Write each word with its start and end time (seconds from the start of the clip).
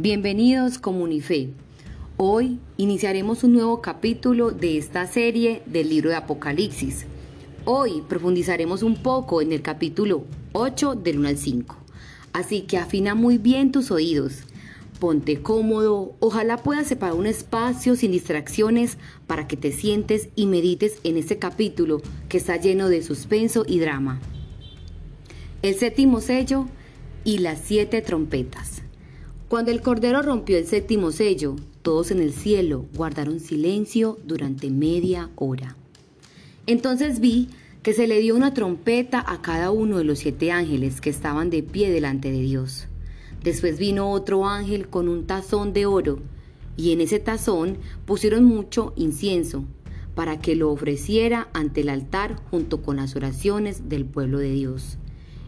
Bienvenidos 0.00 0.78
Comunife. 0.78 1.48
Hoy 2.18 2.60
iniciaremos 2.76 3.42
un 3.42 3.54
nuevo 3.54 3.82
capítulo 3.82 4.52
de 4.52 4.78
esta 4.78 5.08
serie 5.08 5.60
del 5.66 5.88
libro 5.88 6.10
de 6.10 6.14
Apocalipsis. 6.14 7.04
Hoy 7.64 8.04
profundizaremos 8.08 8.84
un 8.84 9.02
poco 9.02 9.42
en 9.42 9.50
el 9.50 9.60
capítulo 9.60 10.22
8 10.52 10.94
del 10.94 11.18
1 11.18 11.28
al 11.30 11.36
5. 11.36 11.76
Así 12.32 12.60
que 12.60 12.78
afina 12.78 13.16
muy 13.16 13.38
bien 13.38 13.72
tus 13.72 13.90
oídos. 13.90 14.44
Ponte 15.00 15.42
cómodo, 15.42 16.14
ojalá 16.20 16.58
puedas 16.58 16.86
separar 16.86 17.16
un 17.16 17.26
espacio 17.26 17.96
sin 17.96 18.12
distracciones 18.12 18.98
para 19.26 19.48
que 19.48 19.56
te 19.56 19.72
sientes 19.72 20.28
y 20.36 20.46
medites 20.46 21.00
en 21.02 21.16
este 21.16 21.40
capítulo 21.40 22.02
que 22.28 22.38
está 22.38 22.56
lleno 22.56 22.88
de 22.88 23.02
suspenso 23.02 23.64
y 23.66 23.80
drama. 23.80 24.20
El 25.62 25.74
séptimo 25.74 26.20
sello 26.20 26.66
y 27.24 27.38
las 27.38 27.58
siete 27.64 28.00
trompetas. 28.00 28.77
Cuando 29.48 29.70
el 29.70 29.80
Cordero 29.80 30.20
rompió 30.20 30.58
el 30.58 30.66
séptimo 30.66 31.10
sello, 31.10 31.56
todos 31.80 32.10
en 32.10 32.20
el 32.20 32.34
cielo 32.34 32.84
guardaron 32.94 33.40
silencio 33.40 34.18
durante 34.24 34.68
media 34.68 35.30
hora. 35.36 35.74
Entonces 36.66 37.18
vi 37.18 37.48
que 37.82 37.94
se 37.94 38.06
le 38.06 38.20
dio 38.20 38.36
una 38.36 38.52
trompeta 38.52 39.24
a 39.26 39.40
cada 39.40 39.70
uno 39.70 39.96
de 39.96 40.04
los 40.04 40.18
siete 40.18 40.52
ángeles 40.52 41.00
que 41.00 41.08
estaban 41.08 41.48
de 41.48 41.62
pie 41.62 41.90
delante 41.90 42.30
de 42.30 42.40
Dios. 42.40 42.88
Después 43.42 43.78
vino 43.78 44.10
otro 44.10 44.46
ángel 44.46 44.88
con 44.88 45.08
un 45.08 45.26
tazón 45.26 45.72
de 45.72 45.86
oro, 45.86 46.18
y 46.76 46.92
en 46.92 47.00
ese 47.00 47.18
tazón 47.18 47.78
pusieron 48.04 48.44
mucho 48.44 48.92
incienso, 48.96 49.64
para 50.14 50.40
que 50.40 50.56
lo 50.56 50.70
ofreciera 50.70 51.48
ante 51.54 51.80
el 51.80 51.88
altar 51.88 52.36
junto 52.50 52.82
con 52.82 52.96
las 52.96 53.16
oraciones 53.16 53.88
del 53.88 54.04
pueblo 54.04 54.40
de 54.40 54.52
Dios. 54.52 54.98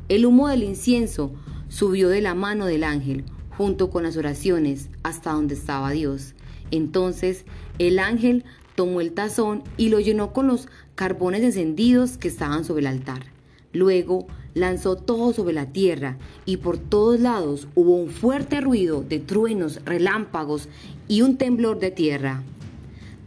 El 0.08 0.24
humo 0.24 0.48
del 0.48 0.62
incienso 0.62 1.32
subió 1.68 2.08
de 2.08 2.22
la 2.22 2.34
mano 2.34 2.64
del 2.64 2.84
ángel, 2.84 3.24
junto 3.56 3.90
con 3.90 4.02
las 4.02 4.16
oraciones, 4.16 4.88
hasta 5.02 5.32
donde 5.32 5.54
estaba 5.54 5.90
Dios. 5.90 6.34
Entonces 6.70 7.44
el 7.78 7.98
ángel 7.98 8.44
tomó 8.74 9.00
el 9.00 9.12
tazón 9.12 9.62
y 9.76 9.88
lo 9.88 10.00
llenó 10.00 10.32
con 10.32 10.46
los 10.46 10.68
carbones 10.94 11.42
encendidos 11.42 12.16
que 12.16 12.28
estaban 12.28 12.64
sobre 12.64 12.80
el 12.80 12.86
altar. 12.86 13.24
Luego 13.72 14.26
lanzó 14.54 14.96
todo 14.96 15.32
sobre 15.32 15.54
la 15.54 15.66
tierra 15.66 16.18
y 16.44 16.58
por 16.58 16.78
todos 16.78 17.20
lados 17.20 17.68
hubo 17.74 17.94
un 17.94 18.10
fuerte 18.10 18.60
ruido 18.60 19.02
de 19.02 19.18
truenos, 19.18 19.80
relámpagos 19.84 20.68
y 21.08 21.22
un 21.22 21.36
temblor 21.36 21.78
de 21.78 21.90
tierra. 21.90 22.42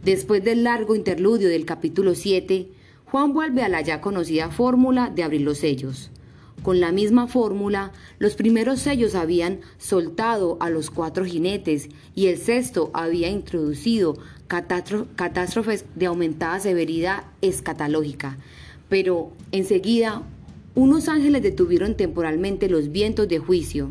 Después 0.04 0.44
del 0.44 0.64
largo 0.64 0.94
interludio 0.94 1.48
del 1.48 1.64
capítulo 1.64 2.14
7, 2.14 2.68
Juan 3.06 3.32
vuelve 3.32 3.62
a 3.62 3.68
la 3.68 3.80
ya 3.80 4.00
conocida 4.00 4.50
fórmula 4.50 5.08
de 5.08 5.22
abrir 5.22 5.42
los 5.42 5.58
sellos. 5.58 6.10
Con 6.64 6.80
la 6.80 6.92
misma 6.92 7.26
fórmula, 7.26 7.92
los 8.18 8.36
primeros 8.36 8.80
sellos 8.80 9.14
habían 9.14 9.60
soltado 9.76 10.56
a 10.60 10.70
los 10.70 10.90
cuatro 10.90 11.26
jinetes 11.26 11.90
y 12.14 12.28
el 12.28 12.38
sexto 12.38 12.90
había 12.94 13.28
introducido 13.28 14.16
catástrofes 14.46 15.84
de 15.94 16.06
aumentada 16.06 16.58
severidad 16.60 17.24
escatológica. 17.42 18.38
Pero 18.88 19.30
enseguida, 19.52 20.22
unos 20.74 21.08
ángeles 21.08 21.42
detuvieron 21.42 21.98
temporalmente 21.98 22.70
los 22.70 22.90
vientos 22.90 23.28
de 23.28 23.40
juicio. 23.40 23.90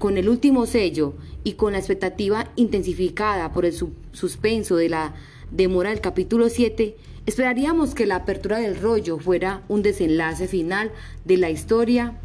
Con 0.00 0.18
el 0.18 0.28
último 0.28 0.66
sello 0.66 1.14
y 1.44 1.52
con 1.52 1.74
la 1.74 1.78
expectativa 1.78 2.50
intensificada 2.56 3.52
por 3.52 3.64
el 3.64 3.74
suspenso 4.10 4.74
de 4.74 4.88
la 4.88 5.14
demora 5.52 5.90
del 5.90 6.00
capítulo 6.00 6.48
7, 6.48 6.96
Esperaríamos 7.24 7.94
que 7.94 8.06
la 8.06 8.16
apertura 8.16 8.58
del 8.58 8.80
rollo 8.80 9.18
fuera 9.18 9.62
un 9.68 9.82
desenlace 9.82 10.48
final 10.48 10.90
de 11.24 11.36
la 11.36 11.50
historia 11.50 12.18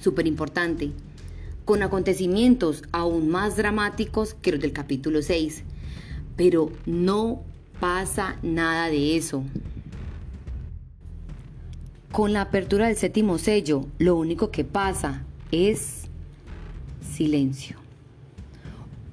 súper 0.00 0.26
importante, 0.26 0.90
con 1.64 1.82
acontecimientos 1.82 2.82
aún 2.92 3.28
más 3.28 3.56
dramáticos 3.56 4.34
que 4.34 4.52
los 4.52 4.60
del 4.60 4.72
capítulo 4.72 5.22
6. 5.22 5.62
Pero 6.36 6.70
no 6.84 7.42
pasa 7.80 8.36
nada 8.42 8.88
de 8.88 9.16
eso. 9.16 9.44
Con 12.12 12.32
la 12.32 12.42
apertura 12.42 12.88
del 12.88 12.96
séptimo 12.96 13.38
sello, 13.38 13.86
lo 13.98 14.16
único 14.16 14.50
que 14.50 14.64
pasa 14.64 15.24
es 15.52 16.02
silencio. 17.00 17.76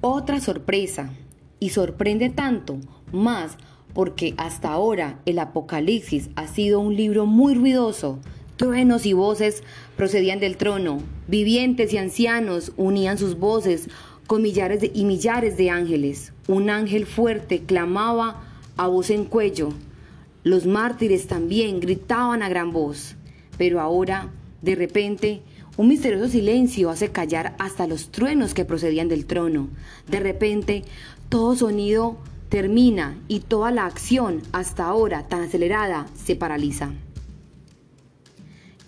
Otra 0.02 0.40
sorpresa, 0.40 1.10
y 1.58 1.70
sorprende 1.70 2.28
tanto 2.28 2.78
más 3.12 3.56
porque 3.96 4.34
hasta 4.36 4.68
ahora 4.68 5.18
el 5.24 5.38
Apocalipsis 5.38 6.28
ha 6.36 6.48
sido 6.48 6.80
un 6.80 6.94
libro 6.94 7.24
muy 7.24 7.54
ruidoso. 7.54 8.18
Truenos 8.56 9.06
y 9.06 9.14
voces 9.14 9.62
procedían 9.96 10.38
del 10.38 10.58
trono, 10.58 10.98
vivientes 11.28 11.94
y 11.94 11.96
ancianos 11.96 12.72
unían 12.76 13.16
sus 13.16 13.38
voces 13.38 13.88
con 14.26 14.42
millares 14.42 14.82
y 14.92 15.06
millares 15.06 15.56
de 15.56 15.70
ángeles. 15.70 16.34
Un 16.46 16.68
ángel 16.68 17.06
fuerte 17.06 17.62
clamaba 17.62 18.44
a 18.76 18.86
voz 18.86 19.08
en 19.08 19.24
cuello. 19.24 19.70
Los 20.44 20.66
mártires 20.66 21.26
también 21.26 21.80
gritaban 21.80 22.42
a 22.42 22.50
gran 22.50 22.74
voz. 22.74 23.16
Pero 23.56 23.80
ahora, 23.80 24.28
de 24.60 24.74
repente, 24.74 25.40
un 25.78 25.88
misterioso 25.88 26.28
silencio 26.28 26.90
hace 26.90 27.12
callar 27.12 27.56
hasta 27.58 27.86
los 27.86 28.10
truenos 28.10 28.52
que 28.52 28.66
procedían 28.66 29.08
del 29.08 29.24
trono. 29.24 29.70
De 30.06 30.20
repente, 30.20 30.84
todo 31.30 31.56
sonido 31.56 32.18
termina 32.48 33.18
y 33.28 33.40
toda 33.40 33.70
la 33.70 33.86
acción 33.86 34.42
hasta 34.52 34.86
ahora 34.86 35.26
tan 35.28 35.42
acelerada 35.42 36.06
se 36.14 36.36
paraliza. 36.36 36.92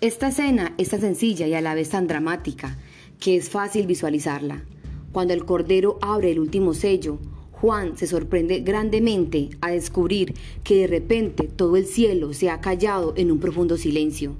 Esta 0.01 0.29
escena 0.29 0.73
es 0.77 0.89
tan 0.89 1.01
sencilla 1.01 1.47
y 1.47 1.53
a 1.53 1.61
la 1.61 1.75
vez 1.75 1.89
tan 1.89 2.07
dramática 2.07 2.77
que 3.19 3.35
es 3.35 3.49
fácil 3.49 3.85
visualizarla. 3.85 4.63
Cuando 5.11 5.33
el 5.33 5.43
Cordero 5.43 5.99
abre 6.01 6.31
el 6.31 6.39
último 6.39 6.73
sello, 6.73 7.19
Juan 7.51 7.97
se 7.97 8.07
sorprende 8.07 8.61
grandemente 8.61 9.49
a 9.59 9.71
descubrir 9.71 10.35
que 10.63 10.77
de 10.77 10.87
repente 10.87 11.43
todo 11.47 11.75
el 11.75 11.85
cielo 11.85 12.33
se 12.33 12.49
ha 12.49 12.61
callado 12.61 13.13
en 13.17 13.31
un 13.31 13.39
profundo 13.39 13.75
silencio. 13.75 14.35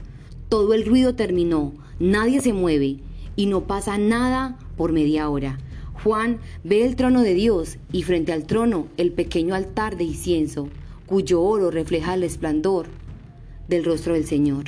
Todo 0.48 0.74
el 0.74 0.86
ruido 0.86 1.16
terminó, 1.16 1.74
nadie 2.00 2.40
se 2.40 2.54
mueve 2.54 3.00
y 3.36 3.48
no 3.48 3.66
pasa 3.66 3.98
nada 3.98 4.58
por 4.78 4.94
media 4.94 5.30
hora. 5.30 5.60
Juan 6.04 6.40
ve 6.64 6.86
el 6.86 6.96
trono 6.96 7.22
de 7.22 7.34
Dios 7.34 7.78
y 7.92 8.04
frente 8.04 8.32
al 8.32 8.46
trono 8.46 8.88
el 8.98 9.12
pequeño 9.12 9.54
altar 9.54 9.98
de 9.98 10.06
incienso, 10.06 10.70
cuyo 11.06 11.42
oro 11.42 11.72
refleja 11.72 12.14
el 12.14 12.24
esplendor 12.24 12.88
del 13.68 13.84
rostro 13.84 14.14
del 14.14 14.26
Señor. 14.26 14.66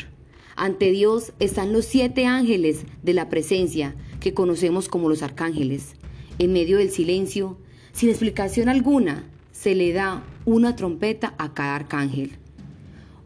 Ante 0.55 0.91
Dios 0.91 1.33
están 1.39 1.71
los 1.71 1.85
siete 1.85 2.25
ángeles 2.25 2.85
de 3.01 3.13
la 3.13 3.29
presencia, 3.29 3.95
que 4.19 4.33
conocemos 4.33 4.89
como 4.89 5.09
los 5.09 5.23
arcángeles. 5.23 5.95
En 6.37 6.53
medio 6.53 6.77
del 6.77 6.91
silencio, 6.91 7.57
sin 7.93 8.09
explicación 8.09 8.69
alguna, 8.69 9.23
se 9.51 9.73
le 9.73 9.93
da 9.93 10.23
una 10.45 10.75
trompeta 10.75 11.33
a 11.37 11.53
cada 11.53 11.75
arcángel. 11.75 12.31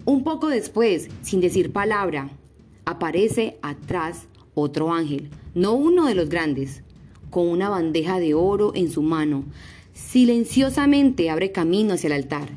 Un 0.06 0.24
poco 0.24 0.48
después, 0.48 1.10
sin 1.24 1.42
decir 1.42 1.72
palabra, 1.72 2.30
aparece 2.86 3.58
atrás 3.62 4.28
otro 4.54 4.94
ángel, 4.94 5.30
no 5.56 5.74
uno 5.74 6.06
de 6.06 6.16
los 6.16 6.30
grandes, 6.30 6.84
con 7.30 7.48
una 7.48 7.70
bandeja 7.70 8.20
de 8.20 8.34
oro 8.34 8.72
en 8.76 8.92
su 8.92 9.02
mano. 9.02 9.46
Silenciosamente 9.94 11.30
abre 11.30 11.52
camino 11.52 11.94
hacia 11.94 12.08
el 12.08 12.14
altar. 12.14 12.50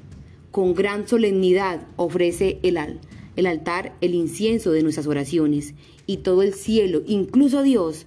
Con 0.50 0.74
gran 0.74 1.06
solemnidad 1.06 1.86
ofrece 1.96 2.58
el, 2.62 2.78
el 3.36 3.46
altar 3.46 3.94
el 4.00 4.14
incienso 4.14 4.72
de 4.72 4.82
nuestras 4.82 5.06
oraciones 5.06 5.74
y 6.06 6.18
todo 6.18 6.42
el 6.42 6.54
cielo, 6.54 7.02
incluso 7.06 7.62
Dios, 7.62 8.06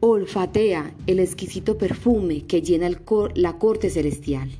olfatea 0.00 0.92
el 1.06 1.18
exquisito 1.18 1.78
perfume 1.78 2.42
que 2.42 2.60
llena 2.60 2.90
la 3.34 3.58
corte 3.58 3.88
celestial. 3.88 4.50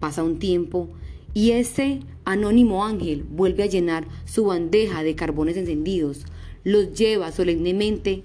Pasa 0.00 0.22
un 0.22 0.38
tiempo 0.38 0.88
y 1.34 1.50
ese 1.50 2.00
anónimo 2.24 2.84
ángel 2.84 3.24
vuelve 3.24 3.64
a 3.64 3.66
llenar 3.66 4.06
su 4.24 4.46
bandeja 4.46 5.02
de 5.02 5.14
carbones 5.14 5.56
encendidos, 5.56 6.24
los 6.64 6.94
lleva 6.94 7.32
solemnemente 7.32 8.22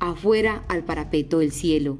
afuera 0.00 0.64
al 0.68 0.84
parapeto 0.84 1.38
del 1.38 1.52
cielo 1.52 1.98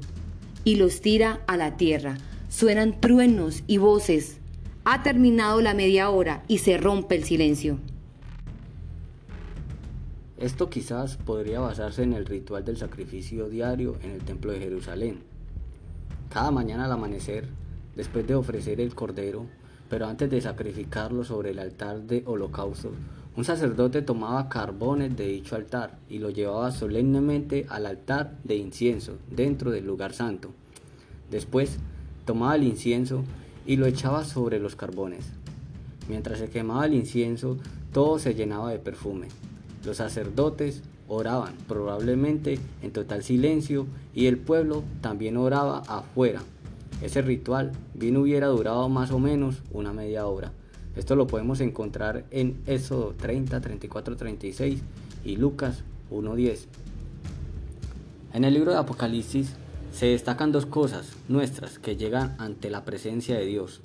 y 0.63 0.75
los 0.75 1.01
tira 1.01 1.41
a 1.47 1.57
la 1.57 1.77
tierra. 1.77 2.17
Suenan 2.49 2.99
truenos 2.99 3.63
y 3.67 3.77
voces. 3.77 4.37
Ha 4.83 5.03
terminado 5.03 5.61
la 5.61 5.73
media 5.73 6.09
hora 6.09 6.43
y 6.47 6.59
se 6.59 6.77
rompe 6.77 7.15
el 7.15 7.23
silencio. 7.23 7.79
Esto 10.37 10.69
quizás 10.69 11.17
podría 11.17 11.59
basarse 11.59 12.03
en 12.03 12.13
el 12.13 12.25
ritual 12.25 12.63
del 12.63 12.77
sacrificio 12.77 13.49
diario 13.49 13.97
en 14.01 14.11
el 14.11 14.23
templo 14.23 14.51
de 14.51 14.59
Jerusalén. 14.59 15.19
Cada 16.29 16.49
mañana 16.49 16.85
al 16.85 16.91
amanecer, 16.93 17.49
después 17.95 18.25
de 18.25 18.35
ofrecer 18.35 18.79
el 18.79 18.95
cordero, 18.95 19.47
pero 19.89 20.07
antes 20.07 20.29
de 20.29 20.39
sacrificarlo 20.39 21.23
sobre 21.23 21.49
el 21.49 21.59
altar 21.59 22.03
de 22.03 22.23
holocausto, 22.25 22.91
un 23.39 23.45
sacerdote 23.45 24.01
tomaba 24.01 24.49
carbones 24.49 25.15
de 25.15 25.25
dicho 25.25 25.55
altar 25.55 25.97
y 26.09 26.19
lo 26.19 26.29
llevaba 26.29 26.71
solemnemente 26.71 27.65
al 27.69 27.85
altar 27.85 28.37
de 28.43 28.57
incienso 28.57 29.17
dentro 29.31 29.71
del 29.71 29.85
lugar 29.85 30.11
santo. 30.11 30.49
Después 31.31 31.77
tomaba 32.25 32.57
el 32.57 32.63
incienso 32.63 33.23
y 33.65 33.77
lo 33.77 33.85
echaba 33.85 34.25
sobre 34.25 34.59
los 34.59 34.75
carbones. 34.75 35.23
Mientras 36.09 36.39
se 36.39 36.49
quemaba 36.49 36.85
el 36.85 36.93
incienso, 36.93 37.57
todo 37.93 38.19
se 38.19 38.35
llenaba 38.35 38.71
de 38.71 38.79
perfume. 38.79 39.29
Los 39.85 39.95
sacerdotes 39.95 40.83
oraban, 41.07 41.53
probablemente 41.65 42.59
en 42.81 42.91
total 42.91 43.23
silencio, 43.23 43.87
y 44.13 44.25
el 44.25 44.37
pueblo 44.37 44.83
también 44.99 45.37
oraba 45.37 45.77
afuera. 45.87 46.41
Ese 47.01 47.21
ritual 47.21 47.71
bien 47.93 48.17
hubiera 48.17 48.47
durado 48.47 48.89
más 48.89 49.11
o 49.11 49.19
menos 49.19 49.61
una 49.71 49.93
media 49.93 50.27
hora. 50.27 50.51
Esto 50.95 51.15
lo 51.15 51.27
podemos 51.27 51.61
encontrar 51.61 52.25
en 52.31 52.61
Éxodo 52.65 53.13
30, 53.17 53.61
34, 53.61 54.17
36 54.17 54.81
y 55.23 55.35
Lucas 55.37 55.83
1.10. 56.11 56.65
En 58.33 58.43
el 58.43 58.53
libro 58.53 58.71
de 58.71 58.77
Apocalipsis 58.77 59.55
se 59.91 60.07
destacan 60.07 60.51
dos 60.51 60.65
cosas 60.65 61.13
nuestras 61.27 61.79
que 61.79 61.95
llegan 61.95 62.35
ante 62.37 62.69
la 62.69 62.85
presencia 62.85 63.37
de 63.37 63.45
Dios. 63.45 63.81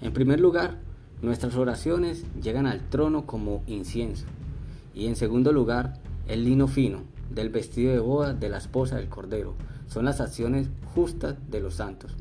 En 0.00 0.12
primer 0.12 0.40
lugar, 0.40 0.78
nuestras 1.22 1.56
oraciones 1.56 2.24
llegan 2.42 2.66
al 2.66 2.80
trono 2.80 3.26
como 3.26 3.62
incienso. 3.66 4.26
Y 4.94 5.06
en 5.06 5.16
segundo 5.16 5.52
lugar, 5.52 5.94
el 6.28 6.44
lino 6.44 6.68
fino 6.68 7.02
del 7.30 7.48
vestido 7.48 7.92
de 7.92 7.98
boda 7.98 8.34
de 8.34 8.48
la 8.48 8.58
esposa 8.58 8.96
del 8.96 9.08
Cordero. 9.08 9.54
Son 9.88 10.04
las 10.04 10.20
acciones 10.20 10.68
justas 10.94 11.36
de 11.50 11.60
los 11.60 11.74
santos. 11.74 12.12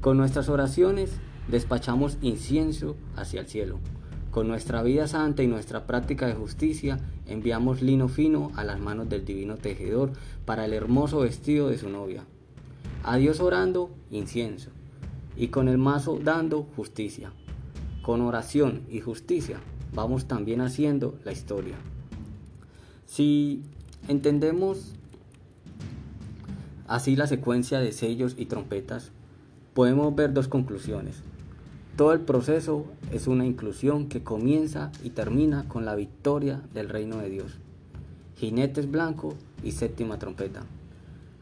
Con 0.00 0.16
nuestras 0.16 0.48
oraciones 0.48 1.10
despachamos 1.48 2.18
incienso 2.22 2.96
hacia 3.16 3.40
el 3.40 3.46
cielo. 3.46 3.78
Con 4.30 4.48
nuestra 4.48 4.82
vida 4.82 5.06
santa 5.08 5.42
y 5.42 5.46
nuestra 5.46 5.86
práctica 5.86 6.26
de 6.26 6.34
justicia 6.34 6.98
enviamos 7.26 7.82
lino 7.82 8.08
fino 8.08 8.50
a 8.56 8.64
las 8.64 8.80
manos 8.80 9.08
del 9.08 9.24
divino 9.24 9.56
tejedor 9.56 10.12
para 10.46 10.64
el 10.64 10.72
hermoso 10.72 11.20
vestido 11.20 11.68
de 11.68 11.76
su 11.76 11.90
novia. 11.90 12.24
A 13.04 13.16
Dios 13.16 13.40
orando, 13.40 13.90
incienso, 14.10 14.70
y 15.36 15.48
con 15.48 15.68
el 15.68 15.76
mazo 15.76 16.18
dando 16.22 16.62
justicia. 16.76 17.32
Con 18.02 18.22
oración 18.22 18.82
y 18.88 19.00
justicia 19.00 19.60
vamos 19.94 20.26
también 20.26 20.60
haciendo 20.60 21.18
la 21.24 21.32
historia. 21.32 21.74
Si 23.06 23.62
entendemos 24.08 24.94
así 26.86 27.16
la 27.16 27.26
secuencia 27.26 27.80
de 27.80 27.92
sellos 27.92 28.34
y 28.38 28.46
trompetas, 28.46 29.12
podemos 29.74 30.14
ver 30.14 30.32
dos 30.32 30.48
conclusiones. 30.48 31.22
Todo 31.96 32.14
el 32.14 32.20
proceso 32.20 32.86
es 33.12 33.26
una 33.26 33.44
inclusión 33.44 34.08
que 34.08 34.22
comienza 34.22 34.90
y 35.04 35.10
termina 35.10 35.68
con 35.68 35.84
la 35.84 35.94
victoria 35.94 36.62
del 36.72 36.88
reino 36.88 37.18
de 37.18 37.28
Dios. 37.28 37.58
Jinetes 38.36 38.90
blanco 38.90 39.34
y 39.62 39.72
séptima 39.72 40.18
trompeta. 40.18 40.62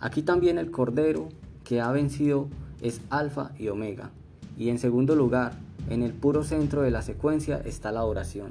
Aquí 0.00 0.22
también 0.22 0.58
el 0.58 0.72
Cordero 0.72 1.28
que 1.62 1.80
ha 1.80 1.92
vencido 1.92 2.48
es 2.82 3.00
alfa 3.10 3.52
y 3.60 3.68
omega. 3.68 4.10
Y 4.58 4.70
en 4.70 4.80
segundo 4.80 5.14
lugar, 5.14 5.52
en 5.88 6.02
el 6.02 6.12
puro 6.12 6.42
centro 6.42 6.82
de 6.82 6.90
la 6.90 7.02
secuencia 7.02 7.62
está 7.64 7.92
la 7.92 8.04
oración. 8.04 8.50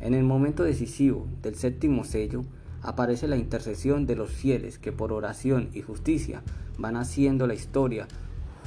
En 0.00 0.14
el 0.14 0.24
momento 0.24 0.62
decisivo 0.62 1.26
del 1.42 1.54
séptimo 1.54 2.04
sello 2.04 2.44
aparece 2.82 3.28
la 3.28 3.36
intercesión 3.36 4.06
de 4.06 4.16
los 4.16 4.30
fieles 4.30 4.78
que 4.78 4.92
por 4.92 5.12
oración 5.12 5.68
y 5.74 5.82
justicia 5.82 6.42
van 6.78 6.96
haciendo 6.96 7.46
la 7.46 7.54
historia 7.54 8.08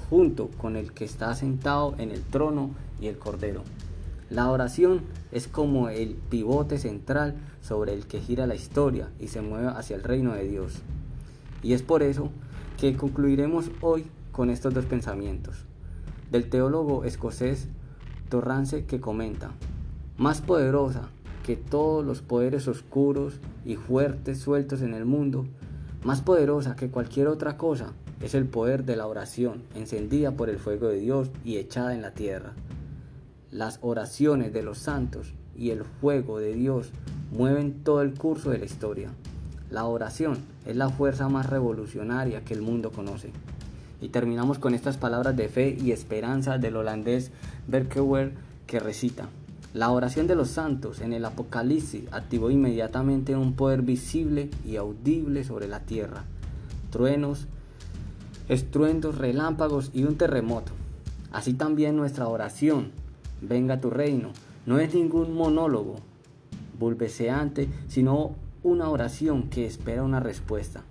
junto 0.09 0.50
con 0.57 0.75
el 0.75 0.91
que 0.94 1.06
está 1.06 1.33
sentado 1.35 1.95
en 1.97 2.11
el 2.11 2.21
trono 2.21 2.71
y 3.00 3.07
el 3.07 3.17
cordero. 3.17 3.63
La 4.29 4.50
oración 4.51 5.01
es 5.31 5.47
como 5.47 5.89
el 5.89 6.15
pivote 6.29 6.77
central 6.77 7.35
sobre 7.61 7.94
el 7.94 8.06
que 8.06 8.19
gira 8.19 8.47
la 8.47 8.56
historia 8.56 9.09
y 9.19 9.27
se 9.27 9.41
mueve 9.41 9.67
hacia 9.67 9.95
el 9.95 10.03
reino 10.03 10.33
de 10.33 10.47
Dios. 10.47 10.73
Y 11.63 11.73
es 11.73 11.81
por 11.81 12.03
eso 12.03 12.29
que 12.79 12.95
concluiremos 12.95 13.71
hoy 13.81 14.06
con 14.31 14.50
estos 14.50 14.73
dos 14.73 14.85
pensamientos. 14.85 15.65
Del 16.31 16.50
teólogo 16.50 17.03
escocés 17.05 17.67
Torrance 18.29 18.85
que 18.85 19.00
comenta, 19.00 19.51
más 20.17 20.41
poderosa 20.41 21.09
que 21.44 21.55
todos 21.55 22.05
los 22.05 22.21
poderes 22.21 22.67
oscuros 22.67 23.39
y 23.65 23.75
fuertes 23.75 24.39
sueltos 24.39 24.83
en 24.83 24.94
el 24.94 25.05
mundo, 25.05 25.47
más 26.03 26.21
poderosa 26.21 26.75
que 26.75 26.89
cualquier 26.89 27.27
otra 27.27 27.57
cosa, 27.57 27.94
es 28.21 28.33
el 28.33 28.45
poder 28.45 28.83
de 28.83 28.95
la 28.95 29.07
oración, 29.07 29.63
encendida 29.75 30.31
por 30.31 30.50
el 30.50 30.60
fuego 30.60 30.88
de 30.88 31.00
Dios 31.00 31.30
y 31.44 31.57
echada 31.57 31.94
en 31.94 32.01
la 32.01 32.12
tierra. 32.12 32.54
Las 33.51 33.80
oraciones 33.81 34.54
de 34.54 34.62
los 34.62 34.77
santos 34.77 35.33
y 35.56 35.71
el 35.71 35.83
fuego 35.83 36.39
de 36.39 36.54
Dios 36.54 36.92
mueven 37.31 37.83
todo 37.83 38.01
el 38.01 38.13
curso 38.13 38.50
de 38.50 38.60
la 38.60 38.66
historia. 38.66 39.10
La 39.69 39.86
oración 39.86 40.38
es 40.66 40.75
la 40.75 40.89
fuerza 40.89 41.30
más 41.30 41.48
revolucionaria 41.48 42.44
que 42.44 42.54
el 42.54 42.62
mundo 42.62 42.92
conoce. 42.92 43.31
Y 44.01 44.10
terminamos 44.10 44.60
con 44.60 44.74
estas 44.74 44.98
palabras 44.98 45.36
de 45.36 45.50
fe 45.50 45.77
y 45.80 45.92
esperanza 45.92 46.57
del 46.57 46.77
holandés 46.77 47.31
Berkeuer 47.68 48.31
que 48.65 48.80
recita. 48.80 49.30
La 49.74 49.92
oración 49.92 50.25
de 50.25 50.36
los 50.36 50.50
santos 50.50 51.00
en 51.00 51.13
el 51.13 51.25
Apocalipsis 51.25 52.06
activó 52.12 52.50
inmediatamente 52.50 53.36
un 53.36 53.54
poder 53.54 53.83
visible 53.83 54.50
y 54.65 54.77
audible 54.77 55.44
sobre 55.44 55.68
la 55.68 55.81
tierra. 55.81 56.24
Truenos, 56.89 57.48
estruendos, 58.50 59.18
relámpagos 59.18 59.92
y 59.94 60.04
un 60.04 60.18
terremoto. 60.18 60.72
Así 61.31 61.54
también 61.54 61.96
nuestra 61.96 62.28
oración, 62.28 62.92
venga 63.42 63.80
tu 63.80 63.90
reino, 63.90 64.31
no 64.66 64.80
es 64.80 64.94
ningún 64.94 65.34
monólogo 65.34 65.98
bulbeceante, 66.78 67.69
sino 67.88 68.36
una 68.63 68.90
oración 68.90 69.50
que 69.50 69.66
espera 69.66 70.04
una 70.04 70.19
respuesta. 70.19 70.81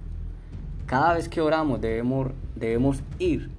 Cada 0.87 1.15
vez 1.15 1.29
que 1.29 1.41
oramos 1.41 1.81
debemos, 1.81 2.29
debemos 2.55 3.03
ir 3.19 3.51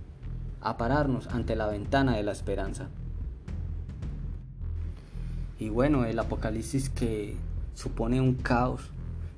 a 0.61 0.77
pararnos 0.77 1.27
ante 1.27 1.55
la 1.55 1.67
ventana 1.67 2.15
de 2.15 2.23
la 2.23 2.31
esperanza. 2.31 2.87
Y 5.59 5.69
bueno, 5.69 6.05
el 6.05 6.17
apocalipsis 6.17 6.89
que 6.89 7.35
supone 7.75 8.21
un 8.21 8.33
caos 8.33 8.81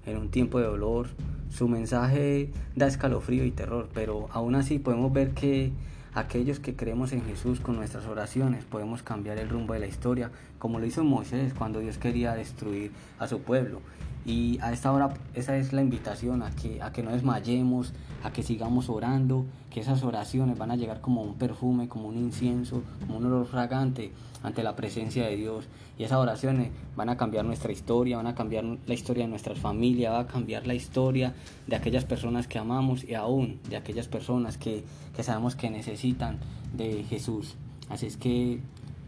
en 0.06 0.18
un 0.18 0.30
tiempo 0.30 0.60
de 0.60 0.66
dolor, 0.66 1.08
su 1.52 1.68
mensaje 1.68 2.50
da 2.76 2.88
escalofrío 2.88 3.46
y 3.46 3.52
terror, 3.52 3.90
pero 3.94 4.28
aún 4.32 4.56
así 4.56 4.80
podemos 4.80 5.12
ver 5.12 5.32
que 5.32 5.72
aquellos 6.14 6.60
que 6.60 6.76
creemos 6.76 7.14
en 7.14 7.24
Jesús 7.24 7.60
con 7.60 7.76
nuestras 7.76 8.06
oraciones 8.06 8.66
podemos 8.66 9.04
cambiar 9.04 9.38
el 9.38 9.50
rumbo 9.50 9.74
de 9.74 9.80
la 9.80 9.88
historia, 9.88 10.32
como 10.60 10.80
lo 10.80 10.86
hizo 10.86 11.04
Moisés 11.04 11.54
cuando 11.54 11.80
Dios 11.80 11.98
quería 11.98 12.34
destruir 12.34 12.92
a 13.20 13.28
su 13.28 13.42
pueblo. 13.42 13.82
Y 14.26 14.60
a 14.62 14.72
esta 14.72 14.92
hora 14.92 15.14
esa 15.34 15.58
es 15.58 15.74
la 15.74 15.82
invitación 15.82 16.44
a 16.44 16.52
que, 16.52 16.82
a 16.82 16.92
que 16.92 17.02
no 17.02 17.12
desmayemos, 17.12 17.94
a 18.24 18.32
que 18.32 18.44
sigamos 18.44 18.90
orando, 18.90 19.46
que 19.72 19.80
esas 19.80 20.04
oraciones 20.04 20.58
van 20.58 20.70
a 20.72 20.76
llegar 20.76 21.02
como 21.02 21.24
un 21.24 21.36
perfume, 21.36 21.88
como 21.88 22.08
un 22.08 22.18
incienso, 22.18 22.84
como 23.00 23.18
un 23.18 23.26
olor 23.26 23.48
fragante 23.48 24.12
ante 24.44 24.64
la 24.64 24.76
presencia 24.76 25.26
de 25.26 25.36
Dios. 25.36 25.68
Y 25.98 26.04
esas 26.04 26.20
oraciones 26.20 26.70
van 26.96 27.10
a 27.10 27.18
cambiar 27.18 27.46
nuestra 27.46 27.72
historia, 27.72 28.18
van 28.18 28.28
a 28.28 28.36
cambiar 28.36 28.64
la 28.86 28.94
historia 28.94 29.24
de 29.24 29.30
nuestras 29.30 29.60
familias, 29.60 30.14
va 30.14 30.20
a 30.20 30.28
cambiar 30.28 30.68
la 30.68 30.74
historia 30.74 31.34
de 31.68 31.76
aquellas 31.76 32.06
personas 32.06 32.48
que 32.48 32.60
amamos 32.60 33.04
y 33.04 33.16
aún 33.16 33.60
de 33.70 33.78
aquellas 33.78 34.08
personas 34.08 34.58
que, 34.58 34.84
que 35.16 35.24
sabemos 35.24 35.56
que 35.56 35.70
necesitan 35.70 36.38
de 36.74 37.04
Jesús. 37.04 37.56
Así 37.90 38.06
es 38.06 38.18
que 38.18 38.60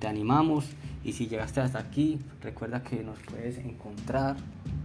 te 0.04 0.10
animamos 0.10 0.66
y 1.06 1.14
si 1.14 1.28
llegaste 1.28 1.62
hasta 1.62 1.80
aquí, 1.80 2.20
recuerda 2.42 2.84
que 2.84 3.02
nos 3.06 3.18
puedes 3.20 3.58
encontrar 3.58 4.36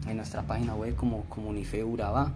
en 0.07 0.17
nuestra 0.17 0.43
página 0.43 0.77
web 0.77 0.95
como 0.95 1.25
Comunife 1.25 1.83
Urabá. 1.83 2.35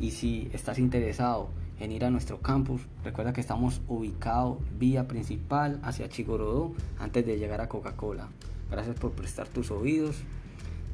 Y 0.00 0.10
si 0.10 0.50
estás 0.52 0.80
interesado 0.80 1.50
en 1.78 1.92
ir 1.92 2.04
a 2.04 2.10
nuestro 2.10 2.40
campus, 2.40 2.80
recuerda 3.04 3.32
que 3.32 3.40
estamos 3.40 3.82
ubicados 3.86 4.58
vía 4.80 5.06
principal 5.06 5.78
hacia 5.84 6.08
Chigorodó 6.08 6.74
antes 6.98 7.24
de 7.24 7.38
llegar 7.38 7.60
a 7.60 7.68
Coca-Cola. 7.68 8.26
Gracias 8.68 8.96
por 8.96 9.12
prestar 9.12 9.46
tus 9.46 9.70
oídos. 9.70 10.16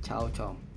Chao, 0.02 0.28
chao. 0.32 0.69